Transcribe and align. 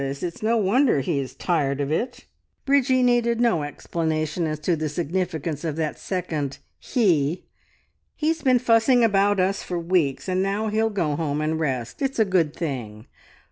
It's 0.03 0.41
no 0.41 0.57
wonder 0.57 1.01
he 1.01 1.19
is 1.19 1.35
tired 1.35 1.79
of 1.79 1.91
it." 1.91 2.25
Bridgie 2.65 3.03
needed 3.03 3.39
no 3.39 3.61
explanation 3.61 4.47
as 4.47 4.57
to 4.61 4.75
the 4.75 4.89
significance 4.89 5.63
of 5.63 5.75
that 5.75 5.99
second 5.99 6.57
he. 6.79 7.43
"He's 8.15 8.41
been 8.41 8.57
fussing 8.57 9.03
about 9.03 9.39
us 9.39 9.61
for 9.61 9.77
weeks, 9.77 10.27
and 10.27 10.41
now 10.41 10.69
he'll 10.69 10.89
go 10.89 11.15
home 11.15 11.39
and 11.39 11.59
rest. 11.59 12.01
It's 12.01 12.17
a 12.17 12.25
good 12.25 12.55
thing! 12.55 13.05